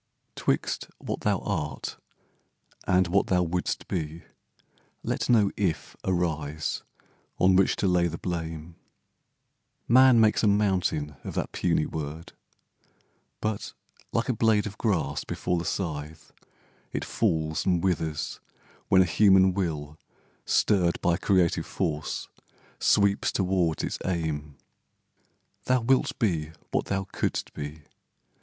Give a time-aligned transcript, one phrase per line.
[0.25, 1.97] IF 'Twixt what thou art,
[2.87, 4.23] and what thou wouldst be,
[5.03, 6.81] let No "If" arise
[7.37, 8.77] on which to lay the blame.
[9.87, 12.33] Man makes a mountain of that puny word,
[13.41, 13.73] But,
[14.11, 16.33] like a blade of grass before the scythe,
[16.91, 18.39] It falls and withers
[18.87, 19.99] when a human will,
[20.45, 22.27] Stirred by creative force,
[22.79, 24.57] sweeps toward its aim.
[25.65, 27.83] Thou wilt be what thou couldst be.